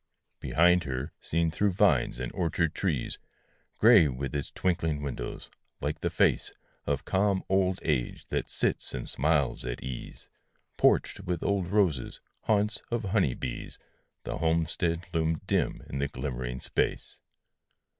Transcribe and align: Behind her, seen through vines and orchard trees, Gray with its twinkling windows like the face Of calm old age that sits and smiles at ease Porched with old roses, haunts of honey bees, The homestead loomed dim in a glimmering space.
Behind 0.39 0.85
her, 0.85 1.13
seen 1.21 1.51
through 1.51 1.73
vines 1.73 2.19
and 2.19 2.31
orchard 2.33 2.73
trees, 2.73 3.19
Gray 3.77 4.07
with 4.07 4.33
its 4.33 4.49
twinkling 4.49 5.03
windows 5.03 5.51
like 5.79 5.99
the 6.01 6.09
face 6.09 6.51
Of 6.87 7.05
calm 7.05 7.43
old 7.49 7.79
age 7.83 8.25
that 8.29 8.49
sits 8.49 8.95
and 8.95 9.07
smiles 9.07 9.63
at 9.63 9.83
ease 9.83 10.27
Porched 10.75 11.19
with 11.19 11.43
old 11.43 11.67
roses, 11.67 12.19
haunts 12.45 12.81
of 12.89 13.03
honey 13.03 13.35
bees, 13.35 13.77
The 14.23 14.39
homestead 14.39 15.03
loomed 15.13 15.45
dim 15.45 15.83
in 15.87 16.01
a 16.01 16.07
glimmering 16.07 16.61
space. 16.61 17.19